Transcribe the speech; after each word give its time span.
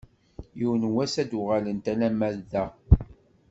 Yiwen 0.59 0.83
n 0.91 0.91
wass 0.93 1.15
ad 1.21 1.27
d-uɣalent 1.29 1.85
alamma 1.93 2.27
d 2.35 2.37
da. 2.51 2.65